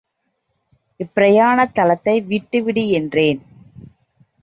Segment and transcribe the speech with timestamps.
[0.99, 3.41] இப் பிரயத் தனத்தை விட்டுவிடு என்றேன்.